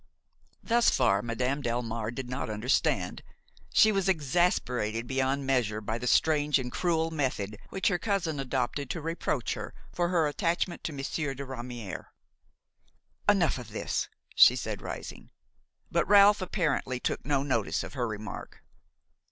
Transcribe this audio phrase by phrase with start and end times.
[0.63, 3.21] Thus far Madame Delmare did not understand.
[3.71, 8.89] She was exasperated beyond measure by the strange and cruel method which her cousin adopted
[8.89, 12.05] to reproach her for her attachment to Monsieur de Ramière.
[13.29, 15.29] "Enough of this," she said, rising.
[15.91, 18.63] But Ralph apparently took no notice of her remark.